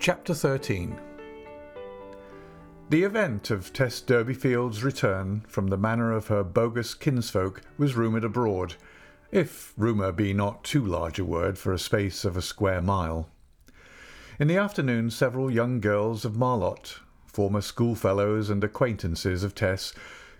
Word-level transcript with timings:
Chapter 0.00 0.32
13 0.32 0.98
The 2.88 3.02
event 3.02 3.50
of 3.50 3.70
Tess 3.70 4.00
Durbeyfield's 4.00 4.82
return 4.82 5.44
from 5.46 5.66
the 5.66 5.76
manor 5.76 6.10
of 6.12 6.28
her 6.28 6.42
bogus 6.42 6.94
kinsfolk 6.94 7.60
was 7.76 7.96
rumoured 7.96 8.24
abroad, 8.24 8.76
if 9.30 9.74
rumour 9.76 10.10
be 10.10 10.32
not 10.32 10.64
too 10.64 10.82
large 10.82 11.18
a 11.18 11.24
word 11.26 11.58
for 11.58 11.74
a 11.74 11.78
space 11.78 12.24
of 12.24 12.34
a 12.34 12.40
square 12.40 12.80
mile. 12.80 13.28
In 14.38 14.48
the 14.48 14.56
afternoon 14.56 15.10
several 15.10 15.50
young 15.50 15.80
girls 15.80 16.24
of 16.24 16.34
Marlott, 16.34 17.00
former 17.26 17.60
schoolfellows 17.60 18.48
and 18.48 18.64
acquaintances 18.64 19.44
of 19.44 19.54
Tess, 19.54 19.92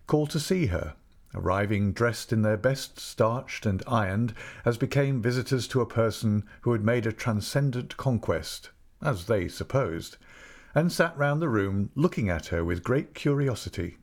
called 0.07 0.31
to 0.31 0.41
see 0.41 0.67
her, 0.69 0.95
arriving 1.35 1.93
dressed 1.93 2.33
in 2.33 2.41
their 2.41 2.57
best 2.57 2.99
starched 2.99 3.67
and 3.67 3.83
ironed, 3.87 4.33
as 4.65 4.79
became 4.79 5.21
visitors 5.21 5.69
to 5.69 5.83
a 5.83 5.87
person 5.87 6.45
who 6.63 6.73
had 6.73 6.83
made 6.83 7.05
a 7.05 7.13
transcendent 7.13 7.99
conquest 7.99 8.71
as 9.03 9.27
they 9.27 9.49
supposed, 9.49 10.17
and 10.75 10.93
sat 10.93 11.17
round 11.17 11.41
the 11.41 11.49
room 11.49 11.91
looking 11.95 12.29
at 12.29 12.47
her 12.47 12.65
with 12.65 12.83
great 12.83 13.15
curiosity. 13.15 13.97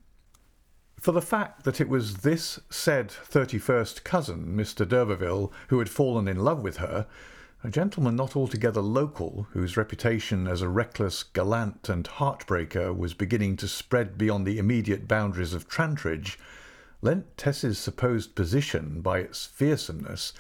For 1.00 1.12
the 1.12 1.22
fact 1.22 1.64
that 1.64 1.80
it 1.80 1.88
was 1.88 2.18
this 2.18 2.60
said 2.70 3.12
thirty-first 3.12 4.04
cousin, 4.04 4.56
Mr. 4.58 4.88
d'Urberville, 4.88 5.52
who 5.68 5.80
had 5.80 5.90
fallen 5.90 6.28
in 6.28 6.38
love 6.44 6.64
with 6.64 6.78
her, 6.78 7.08
a 7.64 7.70
gentleman 7.70 8.16
not 8.16 8.36
altogether 8.36 8.82
local, 8.82 9.48
whose 9.52 9.78
reputation 9.78 10.48
as 10.48 10.62
a 10.62 10.70
reckless, 10.70 11.24
gallant, 11.24 11.90
and 11.90 12.08
heartbreaker 12.08 12.96
was 12.96 13.14
beginning 13.14 13.58
to 13.58 13.68
spread 13.68 14.18
beyond 14.18 14.46
the 14.46 14.60
immediate 14.60 15.08
boundaries 15.08 15.54
of 15.54 15.68
Trantridge, 15.68 16.38
lent 17.02 17.38
Tess's 17.38 17.78
supposed 17.78 18.36
position, 18.36 19.02
by 19.02 19.20
its 19.20 19.46
fearsomeness, 19.46 20.34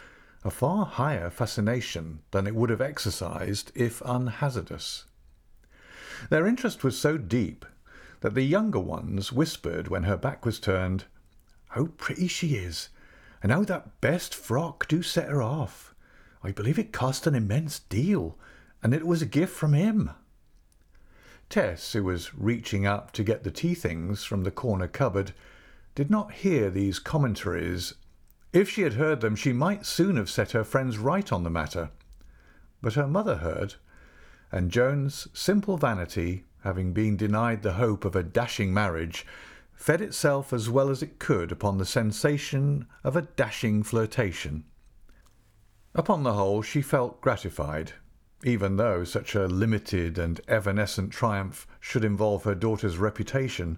a 0.47 0.51
far 0.51 0.85
higher 0.85 1.29
fascination 1.29 2.19
than 2.31 2.47
it 2.47 2.55
would 2.55 2.69
have 2.69 2.81
exercised 2.81 3.71
if 3.75 4.01
unhazardous. 4.01 5.05
Their 6.29 6.47
interest 6.47 6.83
was 6.83 6.97
so 6.97 7.17
deep 7.17 7.65
that 8.21 8.33
the 8.33 8.43
younger 8.43 8.79
ones 8.79 9.31
whispered 9.31 9.87
when 9.87 10.03
her 10.03 10.17
back 10.17 10.45
was 10.45 10.59
turned, 10.59 11.05
How 11.69 11.87
pretty 11.97 12.27
she 12.27 12.55
is, 12.55 12.89
and 13.43 13.51
how 13.51 13.63
that 13.65 14.01
best 14.01 14.33
frock 14.33 14.87
do 14.87 15.01
set 15.01 15.29
her 15.29 15.41
off. 15.41 15.93
I 16.43 16.51
believe 16.51 16.79
it 16.79 16.91
cost 16.91 17.27
an 17.27 17.35
immense 17.35 17.79
deal, 17.79 18.37
and 18.81 18.93
it 18.93 19.05
was 19.05 19.21
a 19.21 19.27
gift 19.27 19.53
from 19.53 19.73
him. 19.73 20.11
Tess, 21.49 21.93
who 21.93 22.03
was 22.03 22.33
reaching 22.33 22.85
up 22.85 23.11
to 23.13 23.23
get 23.23 23.43
the 23.43 23.51
tea 23.51 23.73
things 23.73 24.23
from 24.23 24.43
the 24.43 24.51
corner 24.51 24.87
cupboard, 24.87 25.33
did 25.95 26.09
not 26.09 26.33
hear 26.33 26.69
these 26.69 26.99
commentaries 26.99 27.93
if 28.57 28.69
she 28.69 28.81
had 28.81 28.93
heard 28.93 29.21
them, 29.21 29.35
she 29.35 29.53
might 29.53 29.85
soon 29.85 30.15
have 30.15 30.29
set 30.29 30.51
her 30.51 30.63
friends 30.63 30.97
right 30.97 31.31
on 31.31 31.43
the 31.43 31.49
matter. 31.49 31.91
But 32.81 32.95
her 32.95 33.07
mother 33.07 33.37
heard, 33.37 33.75
and 34.51 34.71
Joan's 34.71 35.27
simple 35.33 35.77
vanity, 35.77 36.45
having 36.63 36.91
been 36.91 37.17
denied 37.17 37.61
the 37.61 37.73
hope 37.73 38.03
of 38.03 38.15
a 38.15 38.23
dashing 38.23 38.73
marriage, 38.73 39.25
fed 39.73 40.01
itself 40.01 40.51
as 40.51 40.69
well 40.69 40.89
as 40.89 41.03
it 41.03 41.19
could 41.19 41.51
upon 41.51 41.77
the 41.77 41.85
sensation 41.85 42.87
of 43.03 43.15
a 43.15 43.21
dashing 43.21 43.83
flirtation. 43.83 44.63
Upon 45.93 46.23
the 46.23 46.33
whole, 46.33 46.61
she 46.63 46.81
felt 46.81 47.21
gratified, 47.21 47.93
even 48.43 48.77
though 48.77 49.03
such 49.03 49.35
a 49.35 49.47
limited 49.47 50.17
and 50.17 50.41
evanescent 50.47 51.11
triumph 51.11 51.67
should 51.79 52.03
involve 52.03 52.43
her 52.43 52.55
daughter's 52.55 52.97
reputation. 52.97 53.77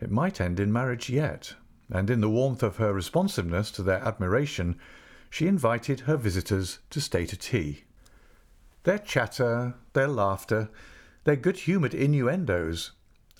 It 0.00 0.10
might 0.10 0.40
end 0.40 0.60
in 0.60 0.72
marriage 0.72 1.08
yet 1.08 1.54
and 1.92 2.08
in 2.08 2.22
the 2.22 2.28
warmth 2.28 2.62
of 2.62 2.78
her 2.78 2.92
responsiveness 2.92 3.70
to 3.70 3.82
their 3.82 3.98
admiration, 3.98 4.76
she 5.28 5.46
invited 5.46 6.00
her 6.00 6.16
visitors 6.16 6.78
to 6.90 7.00
stay 7.00 7.26
to 7.26 7.36
tea. 7.36 7.84
Their 8.84 8.98
chatter, 8.98 9.74
their 9.92 10.08
laughter, 10.08 10.70
their 11.24 11.36
good 11.36 11.58
humoured 11.58 11.94
innuendos, 11.94 12.92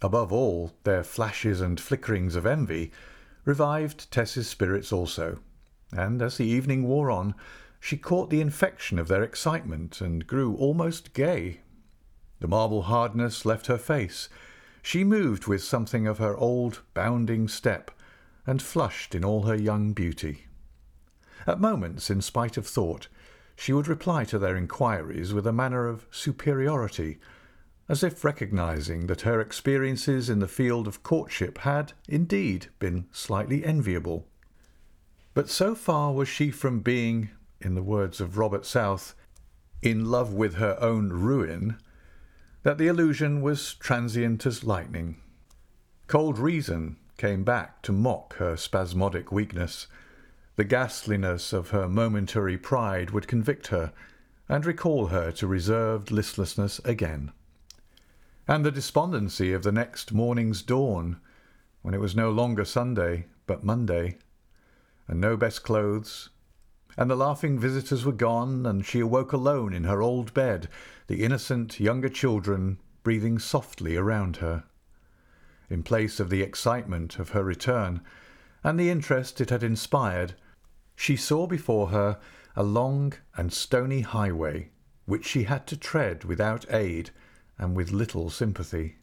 above 0.02 0.32
all, 0.32 0.72
their 0.84 1.02
flashes 1.02 1.60
and 1.60 1.80
flickerings 1.80 2.36
of 2.36 2.46
envy, 2.46 2.92
revived 3.44 4.10
Tess's 4.12 4.48
spirits 4.48 4.92
also, 4.92 5.38
and 5.90 6.20
as 6.20 6.36
the 6.36 6.44
evening 6.44 6.84
wore 6.84 7.10
on, 7.10 7.34
she 7.80 7.96
caught 7.96 8.30
the 8.30 8.40
infection 8.40 8.98
of 8.98 9.08
their 9.08 9.22
excitement 9.22 10.00
and 10.00 10.26
grew 10.26 10.54
almost 10.56 11.14
gay. 11.14 11.60
The 12.40 12.48
marble 12.48 12.82
hardness 12.82 13.44
left 13.44 13.66
her 13.66 13.78
face. 13.78 14.28
She 14.82 15.04
moved 15.04 15.46
with 15.46 15.64
something 15.64 16.06
of 16.06 16.18
her 16.18 16.36
old 16.36 16.82
bounding 16.94 17.48
step, 17.48 17.90
and 18.46 18.60
flushed 18.60 19.14
in 19.14 19.24
all 19.24 19.42
her 19.42 19.54
young 19.54 19.92
beauty. 19.92 20.46
At 21.46 21.60
moments, 21.60 22.10
in 22.10 22.20
spite 22.20 22.56
of 22.56 22.66
thought, 22.66 23.08
she 23.56 23.72
would 23.72 23.88
reply 23.88 24.24
to 24.24 24.38
their 24.38 24.56
inquiries 24.56 25.32
with 25.32 25.46
a 25.46 25.52
manner 25.52 25.86
of 25.86 26.06
superiority, 26.10 27.18
as 27.88 28.02
if 28.02 28.24
recognizing 28.24 29.06
that 29.06 29.22
her 29.22 29.40
experiences 29.40 30.30
in 30.30 30.38
the 30.38 30.48
field 30.48 30.86
of 30.86 31.02
courtship 31.02 31.58
had, 31.58 31.92
indeed, 32.08 32.66
been 32.78 33.06
slightly 33.12 33.64
enviable. 33.64 34.26
But 35.34 35.48
so 35.48 35.74
far 35.74 36.12
was 36.12 36.28
she 36.28 36.50
from 36.50 36.80
being, 36.80 37.30
in 37.60 37.74
the 37.74 37.82
words 37.82 38.20
of 38.20 38.38
Robert 38.38 38.64
South, 38.64 39.14
in 39.80 40.06
love 40.10 40.32
with 40.32 40.54
her 40.54 40.76
own 40.80 41.10
ruin, 41.10 41.76
that 42.62 42.78
the 42.78 42.86
illusion 42.86 43.42
was 43.42 43.74
transient 43.74 44.46
as 44.46 44.64
lightning. 44.64 45.20
Cold 46.06 46.38
reason 46.38 46.96
came 47.16 47.44
back 47.44 47.82
to 47.82 47.92
mock 47.92 48.36
her 48.36 48.56
spasmodic 48.56 49.30
weakness. 49.30 49.86
The 50.56 50.64
ghastliness 50.64 51.52
of 51.52 51.70
her 51.70 51.88
momentary 51.88 52.58
pride 52.58 53.10
would 53.10 53.28
convict 53.28 53.68
her 53.68 53.92
and 54.48 54.66
recall 54.66 55.06
her 55.06 55.32
to 55.32 55.46
reserved 55.46 56.10
listlessness 56.10 56.78
again. 56.80 57.32
And 58.48 58.64
the 58.64 58.72
despondency 58.72 59.52
of 59.52 59.62
the 59.62 59.72
next 59.72 60.12
morning's 60.12 60.62
dawn, 60.62 61.20
when 61.82 61.94
it 61.94 62.00
was 62.00 62.16
no 62.16 62.30
longer 62.30 62.64
Sunday, 62.64 63.26
but 63.46 63.64
Monday, 63.64 64.18
and 65.06 65.20
no 65.20 65.36
best 65.36 65.62
clothes, 65.62 66.30
and 66.96 67.10
the 67.10 67.16
laughing 67.16 67.58
visitors 67.58 68.04
were 68.04 68.12
gone, 68.12 68.66
and 68.66 68.84
she 68.84 69.00
awoke 69.00 69.32
alone 69.32 69.72
in 69.72 69.84
her 69.84 70.02
old 70.02 70.34
bed, 70.34 70.68
the 71.06 71.22
innocent 71.24 71.80
younger 71.80 72.08
children 72.08 72.78
breathing 73.02 73.38
softly 73.38 73.96
around 73.96 74.36
her 74.36 74.64
in 75.72 75.82
place 75.82 76.20
of 76.20 76.28
the 76.28 76.42
excitement 76.42 77.18
of 77.18 77.30
her 77.30 77.42
return, 77.42 78.02
and 78.62 78.78
the 78.78 78.90
interest 78.90 79.40
it 79.40 79.50
had 79.50 79.62
inspired, 79.62 80.34
she 80.94 81.16
saw 81.16 81.46
before 81.46 81.88
her 81.88 82.20
a 82.54 82.62
long 82.62 83.12
and 83.36 83.52
stony 83.52 84.02
highway, 84.02 84.70
which 85.06 85.24
she 85.24 85.44
had 85.44 85.66
to 85.66 85.76
tread 85.76 86.24
without 86.24 86.70
aid 86.70 87.10
and 87.58 87.74
with 87.74 87.90
little 87.90 88.28
sympathy. 88.28 88.98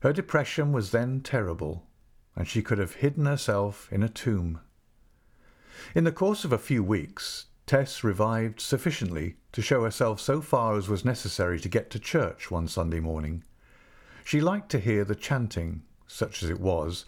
Her 0.00 0.12
depression 0.12 0.72
was 0.72 0.90
then 0.90 1.20
terrible, 1.20 1.86
and 2.34 2.48
she 2.48 2.62
could 2.62 2.78
have 2.78 2.94
hidden 2.94 3.26
herself 3.26 3.88
in 3.92 4.02
a 4.02 4.08
tomb. 4.08 4.60
In 5.94 6.04
the 6.04 6.12
course 6.12 6.44
of 6.44 6.52
a 6.52 6.58
few 6.58 6.82
weeks, 6.82 7.46
Tess 7.66 8.02
revived 8.02 8.60
sufficiently 8.60 9.36
to 9.52 9.60
show 9.60 9.82
herself 9.84 10.20
so 10.20 10.40
far 10.40 10.76
as 10.76 10.88
was 10.88 11.04
necessary 11.04 11.60
to 11.60 11.68
get 11.68 11.90
to 11.90 11.98
church 11.98 12.50
one 12.50 12.68
Sunday 12.68 13.00
morning. 13.00 13.44
She 14.26 14.40
liked 14.40 14.70
to 14.70 14.80
hear 14.80 15.04
the 15.04 15.14
chanting, 15.14 15.82
such 16.08 16.42
as 16.42 16.50
it 16.50 16.58
was, 16.58 17.04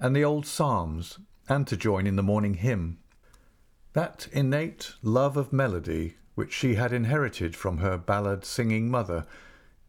and 0.00 0.16
the 0.16 0.24
old 0.24 0.44
psalms, 0.44 1.20
and 1.48 1.64
to 1.68 1.76
join 1.76 2.08
in 2.08 2.16
the 2.16 2.24
morning 2.24 2.54
hymn. 2.54 2.98
That 3.92 4.26
innate 4.32 4.96
love 5.00 5.36
of 5.36 5.52
melody, 5.52 6.16
which 6.34 6.52
she 6.52 6.74
had 6.74 6.92
inherited 6.92 7.54
from 7.54 7.78
her 7.78 7.96
ballad 7.96 8.44
singing 8.44 8.90
mother, 8.90 9.28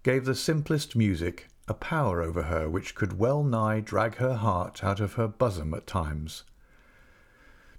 gave 0.03 0.25
the 0.25 0.35
simplest 0.35 0.95
music 0.95 1.47
a 1.67 1.73
power 1.73 2.21
over 2.21 2.43
her 2.43 2.69
which 2.69 2.93
could 2.93 3.17
well 3.17 3.43
nigh 3.43 3.79
drag 3.79 4.17
her 4.17 4.35
heart 4.35 4.83
out 4.83 4.99
of 4.99 5.13
her 5.13 5.27
bosom 5.27 5.73
at 5.73 5.87
times. 5.87 6.43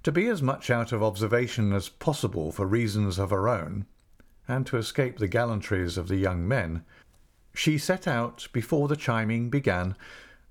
To 0.02 0.10
be 0.10 0.26
as 0.26 0.42
much 0.42 0.70
out 0.70 0.90
of 0.90 1.04
observation 1.04 1.72
as 1.72 1.88
possible 1.88 2.50
for 2.50 2.66
reasons 2.66 3.20
of 3.20 3.30
her 3.30 3.48
own, 3.48 3.86
and 4.48 4.66
to 4.66 4.76
escape 4.76 5.18
the 5.18 5.28
gallantries 5.28 5.96
of 5.96 6.08
the 6.08 6.16
young 6.16 6.48
men, 6.48 6.84
she 7.54 7.78
set 7.78 8.06
out 8.06 8.48
before 8.52 8.88
the 8.88 8.96
chiming 8.96 9.50
began, 9.50 9.96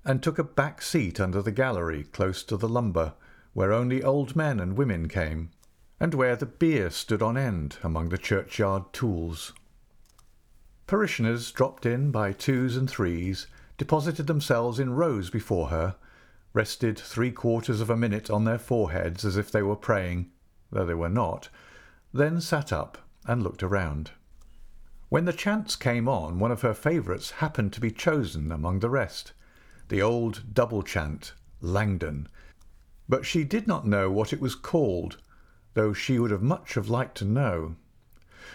and 0.04 0.22
took 0.22 0.38
a 0.38 0.44
back 0.44 0.80
seat 0.82 1.20
under 1.20 1.42
the 1.42 1.52
gallery 1.52 2.04
close 2.04 2.42
to 2.42 2.56
the 2.56 2.68
lumber, 2.68 3.14
where 3.52 3.72
only 3.72 4.02
old 4.02 4.36
men 4.36 4.60
and 4.60 4.76
women 4.76 5.08
came, 5.08 5.50
and 6.00 6.14
where 6.14 6.36
the 6.36 6.46
bier 6.46 6.90
stood 6.90 7.22
on 7.22 7.36
end 7.36 7.76
among 7.82 8.08
the 8.08 8.18
churchyard 8.18 8.92
tools. 8.92 9.52
Parishioners 10.86 11.52
dropped 11.52 11.84
in 11.84 12.10
by 12.10 12.32
twos 12.32 12.76
and 12.76 12.88
threes, 12.88 13.46
deposited 13.76 14.26
themselves 14.26 14.78
in 14.78 14.94
rows 14.94 15.28
before 15.28 15.68
her, 15.68 15.96
rested 16.54 16.98
three 16.98 17.30
quarters 17.30 17.80
of 17.80 17.90
a 17.90 17.96
minute 17.96 18.30
on 18.30 18.44
their 18.44 18.58
foreheads 18.58 19.24
as 19.24 19.36
if 19.36 19.50
they 19.50 19.62
were 19.62 19.76
praying, 19.76 20.30
though 20.70 20.86
they 20.86 20.94
were 20.94 21.08
not, 21.08 21.48
then 22.12 22.40
sat 22.40 22.72
up 22.72 22.98
and 23.26 23.42
looked 23.42 23.62
around. 23.62 24.12
When 25.08 25.24
the 25.24 25.32
chants 25.32 25.76
came 25.76 26.08
on, 26.08 26.38
one 26.38 26.52
of 26.52 26.62
her 26.62 26.74
favourites 26.74 27.30
happened 27.32 27.72
to 27.72 27.80
be 27.80 27.90
chosen 27.90 28.52
among 28.52 28.80
the 28.80 28.90
rest, 28.90 29.32
the 29.88 30.02
old 30.02 30.54
double 30.54 30.82
chant, 30.82 31.32
Langdon. 31.60 32.28
But 33.08 33.24
she 33.24 33.44
did 33.44 33.66
not 33.66 33.86
know 33.86 34.10
what 34.10 34.32
it 34.32 34.40
was 34.40 34.54
called, 34.54 35.16
though 35.74 35.92
she 35.92 36.18
would 36.18 36.30
have 36.30 36.42
much 36.42 36.74
have 36.74 36.90
liked 36.90 37.16
to 37.18 37.24
know. 37.24 37.76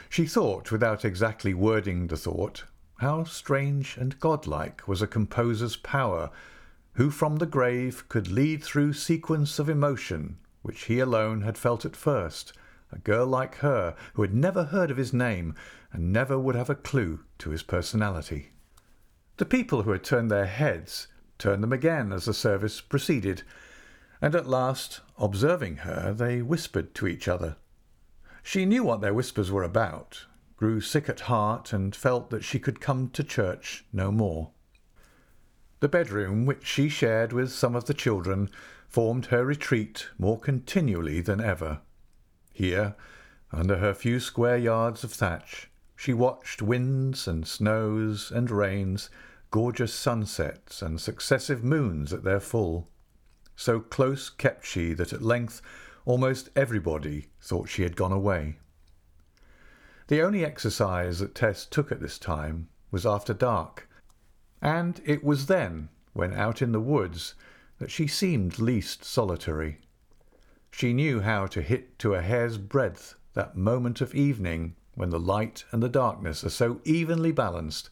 She 0.10 0.28
thought, 0.28 0.72
without 0.72 1.04
exactly 1.04 1.54
wording 1.54 2.08
the 2.08 2.18
thought, 2.18 2.66
how 2.98 3.24
strange 3.24 3.98
and 3.98 4.20
godlike 4.20 4.88
was 4.88 5.02
a 5.02 5.08
composer's 5.08 5.76
power, 5.76 6.30
who 6.94 7.10
from 7.10 7.38
the 7.38 7.48
grave 7.48 8.08
could 8.10 8.28
lead 8.28 8.64
through 8.64 8.94
sequence 8.94 9.58
of 9.58 9.70
emotion 9.70 10.38
which 10.64 10.86
he 10.86 11.00
alone 11.00 11.42
had 11.42 11.58
felt 11.58 11.84
at 11.86 11.96
first, 11.96 12.54
a 12.92 12.98
girl 13.00 13.28
like 13.28 13.56
her 13.56 13.96
who 14.14 14.22
had 14.22 14.34
never 14.34 14.66
heard 14.66 14.90
of 14.90 14.98
his 14.98 15.14
name 15.14 15.54
and 15.94 16.12
never 16.12 16.38
would 16.38 16.56
have 16.56 16.69
a 16.69 16.75
clue 16.75 17.22
to 17.38 17.51
his 17.51 17.63
personality. 17.63 18.50
The 19.38 19.45
people 19.45 19.84
who 19.84 19.92
had 19.92 20.04
turned 20.04 20.30
their 20.30 20.45
heads 20.45 21.07
turned 21.38 21.63
them 21.63 21.74
again 21.74 22.12
as 22.12 22.25
the 22.25 22.34
service 22.34 22.81
proceeded, 22.81 23.44
and 24.22 24.36
at 24.36 24.48
last, 24.48 25.01
observing 25.18 25.78
her, 25.78 26.13
they 26.13 26.42
whispered 26.42 26.94
to 26.95 27.07
each 27.07 27.28
other. 27.28 27.57
She 28.42 28.66
knew 28.66 28.84
what 28.84 29.01
their 29.01 29.13
whispers 29.13 29.51
were 29.51 29.63
about, 29.63 30.25
grew 30.57 30.81
sick 30.81 31.10
at 31.10 31.22
heart, 31.22 31.74
and 31.74 31.96
felt 31.96 32.30
that 32.30 32.44
she 32.44 32.60
could 32.60 32.81
come 32.81 33.10
to 33.10 33.24
church 33.24 33.86
no 33.94 34.12
more. 34.12 34.51
The 35.80 35.89
bedroom, 35.89 36.46
which 36.46 36.66
she 36.66 36.88
shared 36.89 37.34
with 37.34 37.51
some 37.51 37.75
of 37.75 37.86
the 37.86 37.94
children, 37.94 38.50
formed 38.88 39.28
her 39.28 39.44
retreat 39.44 40.07
more 40.18 40.39
continually 40.39 41.19
than 41.19 41.42
ever. 41.42 41.81
Here, 42.54 42.96
under 43.51 43.78
her 43.78 43.94
few 43.94 44.19
square 44.19 44.57
yards 44.57 45.04
of 45.04 45.12
thatch, 45.12 45.69
she 46.04 46.14
watched 46.14 46.62
winds 46.62 47.30
and 47.30 47.48
snows 47.48 48.30
and 48.30 48.52
rains, 48.52 49.10
gorgeous 49.52 49.94
sunsets 49.94 50.82
and 50.82 51.00
successive 51.00 51.64
moons 51.64 52.12
at 52.12 52.26
their 52.26 52.42
full. 52.42 52.90
So 53.56 53.80
close 53.80 54.30
kept 54.30 54.66
she 54.66 54.92
that 54.96 55.14
at 55.14 55.22
length 55.22 55.62
almost 56.04 56.50
everybody 56.58 57.28
thought 57.40 57.70
she 57.70 57.84
had 57.84 57.96
gone 57.96 58.12
away. 58.12 58.58
The 60.08 60.22
only 60.22 60.44
exercise 60.44 61.20
that 61.20 61.36
Tess 61.36 61.66
took 61.66 61.90
at 61.90 62.02
this 62.02 62.20
time 62.20 62.68
was 62.92 63.06
after 63.06 63.34
dark, 63.34 63.88
and 64.62 65.00
it 65.06 65.24
was 65.24 65.46
then, 65.46 65.88
when 66.12 66.34
out 66.34 66.62
in 66.62 66.74
the 66.74 66.82
woods, 66.82 67.34
that 67.80 67.92
she 67.92 68.08
seemed 68.08 68.60
least 68.60 69.06
solitary. 69.06 69.80
She 70.70 70.92
knew 70.92 71.22
how 71.22 71.46
to 71.48 71.62
hit 71.62 71.98
to 72.00 72.14
a 72.14 72.22
hair's 72.22 72.58
breadth 72.58 73.16
that 73.36 73.56
moment 73.56 74.02
of 74.02 74.14
evening 74.14 74.76
when 74.95 75.10
the 75.10 75.19
light 75.19 75.66
and 75.72 75.81
the 75.81 75.90
darkness 75.90 76.44
are 76.44 76.50
so 76.50 76.80
evenly 76.84 77.31
balanced 77.31 77.90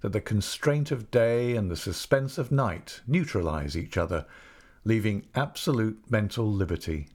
that 0.00 0.12
the 0.12 0.20
constraint 0.20 0.90
of 0.90 1.10
day 1.10 1.56
and 1.56 1.70
the 1.70 1.76
suspense 1.76 2.38
of 2.38 2.52
night 2.52 3.00
neutralize 3.06 3.76
each 3.76 3.96
other, 3.96 4.26
leaving 4.84 5.26
absolute 5.34 6.10
mental 6.10 6.50
liberty. 6.50 7.08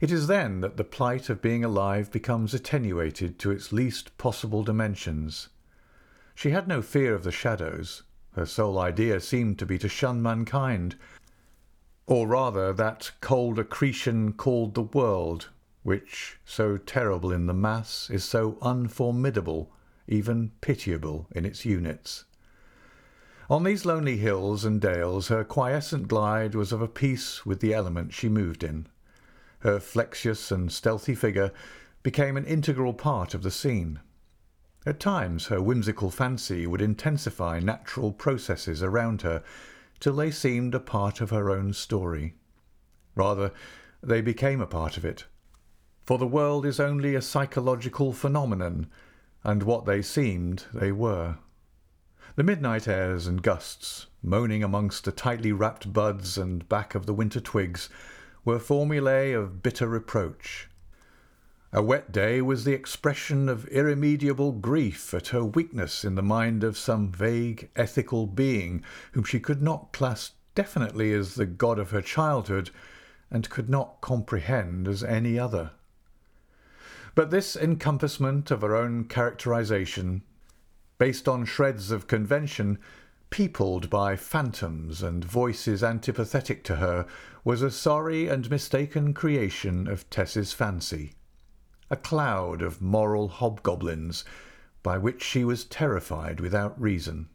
It 0.00 0.10
is 0.10 0.26
then 0.26 0.60
that 0.60 0.76
the 0.76 0.84
plight 0.84 1.28
of 1.28 1.42
being 1.42 1.64
alive 1.64 2.10
becomes 2.10 2.54
attenuated 2.54 3.38
to 3.40 3.50
its 3.50 3.72
least 3.72 4.16
possible 4.18 4.62
dimensions. 4.62 5.48
She 6.34 6.50
had 6.50 6.68
no 6.68 6.82
fear 6.82 7.14
of 7.14 7.24
the 7.24 7.32
shadows. 7.32 8.02
Her 8.34 8.46
sole 8.46 8.78
idea 8.78 9.20
seemed 9.20 9.58
to 9.60 9.66
be 9.66 9.78
to 9.78 9.88
shun 9.88 10.20
mankind, 10.20 10.96
or 12.06 12.26
rather 12.26 12.72
that 12.72 13.12
cold 13.20 13.58
accretion 13.58 14.32
called 14.32 14.74
the 14.74 14.82
world, 14.82 15.50
which, 15.84 16.38
so 16.44 16.76
terrible 16.76 17.30
in 17.30 17.46
the 17.46 17.54
mass, 17.54 18.10
is 18.10 18.24
so 18.24 18.58
unformidable, 18.60 19.70
even 20.08 20.50
pitiable 20.60 21.28
in 21.30 21.44
its 21.44 21.64
units. 21.64 22.24
On 23.50 23.62
these 23.62 23.84
lonely 23.84 24.16
hills 24.16 24.64
and 24.64 24.80
dales 24.80 25.28
her 25.28 25.44
quiescent 25.44 26.08
glide 26.08 26.54
was 26.54 26.72
of 26.72 26.80
a 26.80 26.88
piece 26.88 27.44
with 27.44 27.60
the 27.60 27.74
element 27.74 28.14
she 28.14 28.30
moved 28.30 28.64
in. 28.64 28.86
Her 29.58 29.78
flexuous 29.78 30.50
and 30.50 30.72
stealthy 30.72 31.14
figure 31.14 31.52
became 32.02 32.38
an 32.38 32.46
integral 32.46 32.94
part 32.94 33.34
of 33.34 33.42
the 33.42 33.50
scene. 33.50 34.00
At 34.86 35.00
times 35.00 35.46
her 35.46 35.60
whimsical 35.60 36.10
fancy 36.10 36.66
would 36.66 36.80
intensify 36.80 37.60
natural 37.60 38.12
processes 38.12 38.82
around 38.82 39.20
her 39.20 39.42
till 40.00 40.16
they 40.16 40.30
seemed 40.30 40.74
a 40.74 40.80
part 40.80 41.20
of 41.20 41.28
her 41.30 41.50
own 41.50 41.74
story. 41.74 42.34
Rather, 43.14 43.52
they 44.02 44.22
became 44.22 44.62
a 44.62 44.66
part 44.66 44.96
of 44.96 45.04
it. 45.04 45.24
For 46.06 46.18
the 46.18 46.26
world 46.26 46.66
is 46.66 46.78
only 46.78 47.14
a 47.14 47.22
psychological 47.22 48.12
phenomenon, 48.12 48.88
and 49.42 49.62
what 49.62 49.86
they 49.86 50.02
seemed 50.02 50.64
they 50.74 50.92
were. 50.92 51.38
The 52.36 52.42
midnight 52.42 52.86
airs 52.86 53.26
and 53.26 53.42
gusts, 53.42 54.08
moaning 54.22 54.62
amongst 54.62 55.04
the 55.04 55.12
tightly 55.12 55.50
wrapped 55.50 55.94
buds 55.94 56.36
and 56.36 56.68
back 56.68 56.94
of 56.94 57.06
the 57.06 57.14
winter 57.14 57.40
twigs, 57.40 57.88
were 58.44 58.58
formulae 58.58 59.32
of 59.32 59.62
bitter 59.62 59.88
reproach. 59.88 60.68
A 61.72 61.82
wet 61.82 62.12
day 62.12 62.42
was 62.42 62.64
the 62.64 62.74
expression 62.74 63.48
of 63.48 63.66
irremediable 63.68 64.52
grief 64.52 65.14
at 65.14 65.28
her 65.28 65.42
weakness 65.42 66.04
in 66.04 66.16
the 66.16 66.22
mind 66.22 66.62
of 66.64 66.76
some 66.76 67.12
vague 67.12 67.70
ethical 67.76 68.26
being 68.26 68.82
whom 69.12 69.24
she 69.24 69.40
could 69.40 69.62
not 69.62 69.94
class 69.94 70.32
definitely 70.54 71.14
as 71.14 71.34
the 71.34 71.46
god 71.46 71.78
of 71.78 71.92
her 71.92 72.02
childhood 72.02 72.70
and 73.30 73.48
could 73.48 73.70
not 73.70 74.02
comprehend 74.02 74.86
as 74.86 75.02
any 75.02 75.38
other. 75.38 75.70
But 77.14 77.30
this 77.30 77.54
encompassment 77.54 78.50
of 78.50 78.62
her 78.62 78.74
own 78.74 79.04
characterization, 79.04 80.22
based 80.98 81.28
on 81.28 81.44
shreds 81.44 81.90
of 81.90 82.08
convention, 82.08 82.78
peopled 83.30 83.88
by 83.88 84.16
phantoms 84.16 85.02
and 85.02 85.24
voices 85.24 85.82
antipathetic 85.82 86.64
to 86.64 86.76
her, 86.76 87.06
was 87.44 87.62
a 87.62 87.70
sorry 87.70 88.28
and 88.28 88.50
mistaken 88.50 89.14
creation 89.14 89.86
of 89.86 90.08
Tess's 90.10 90.52
fancy, 90.52 91.14
a 91.90 91.96
cloud 91.96 92.62
of 92.62 92.80
moral 92.80 93.28
hobgoblins 93.28 94.24
by 94.82 94.98
which 94.98 95.22
she 95.22 95.44
was 95.44 95.64
terrified 95.64 96.40
without 96.40 96.80
reason. 96.80 97.28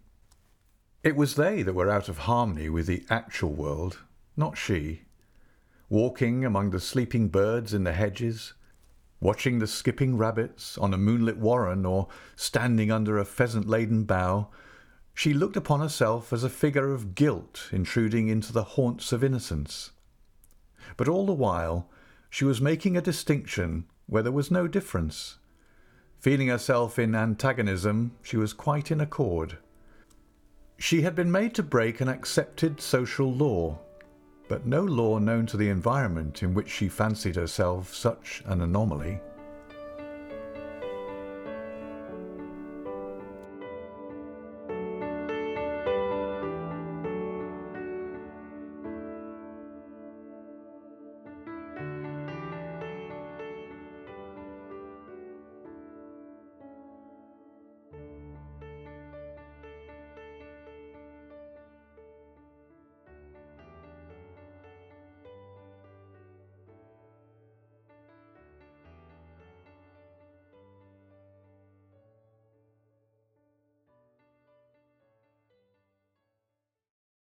It 1.04 1.16
was 1.16 1.36
they 1.36 1.64
that 1.64 1.74
were 1.74 1.90
out 1.90 2.10
of 2.10 2.20
harmony 2.20 2.70
with 2.70 2.86
the 2.86 3.06
actual 3.10 3.54
world, 3.54 4.00
not 4.36 4.58
she. 4.58 5.04
Walking 5.88 6.44
among 6.44 6.72
the 6.72 6.80
sleeping 6.80 7.30
birds 7.30 7.74
in 7.74 7.86
the 7.86 7.94
hedges, 7.94 8.54
watching 9.20 9.60
the 9.60 9.68
skipping 9.68 10.18
rabbits 10.18 10.78
on 10.78 10.94
a 10.94 10.98
moonlit 10.98 11.38
warren, 11.38 11.86
or 11.86 12.08
standing 12.36 12.92
under 12.92 13.18
a 13.18 13.26
pheasant 13.26 13.68
laden 13.68 14.04
bough, 14.04 14.50
she 15.14 15.34
looked 15.34 15.58
upon 15.58 15.82
herself 15.82 16.32
as 16.32 16.44
a 16.44 16.50
figure 16.50 16.94
of 16.94 17.16
guilt 17.16 17.68
intruding 17.72 18.30
into 18.30 18.54
the 18.54 18.64
haunts 18.64 19.12
of 19.12 19.24
innocence. 19.24 19.92
But 20.96 21.10
all 21.10 21.26
the 21.26 21.34
while 21.34 21.90
she 22.30 22.46
was 22.46 22.62
making 22.62 22.96
a 22.96 23.02
distinction 23.02 23.86
where 24.06 24.24
there 24.24 24.32
was 24.32 24.50
no 24.50 24.68
difference. 24.68 25.38
Feeling 26.20 26.48
herself 26.48 26.98
in 27.00 27.16
antagonism, 27.16 28.12
she 28.22 28.38
was 28.38 28.54
quite 28.54 28.92
in 28.92 29.02
accord. 29.02 29.58
She 30.78 31.02
had 31.02 31.16
been 31.16 31.32
made 31.32 31.54
to 31.56 31.64
break 31.64 32.00
an 32.00 32.08
accepted 32.08 32.80
social 32.80 33.32
law, 33.32 33.80
but 34.50 34.66
no 34.66 34.82
law 34.82 35.20
known 35.20 35.46
to 35.46 35.56
the 35.56 35.70
environment 35.70 36.44
in 36.44 36.54
which 36.54 36.70
she 36.70 36.90
fancied 36.90 37.38
herself 37.38 37.94
such 37.94 38.44
an 38.48 38.62
anomaly. 38.62 39.22